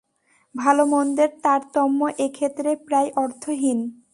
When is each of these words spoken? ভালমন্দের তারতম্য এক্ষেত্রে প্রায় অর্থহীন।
ভালমন্দের 0.55 1.31
তারতম্য 1.43 1.99
এক্ষেত্রে 2.17 2.69
প্রায় 2.87 3.09
অর্থহীন। 3.15 3.79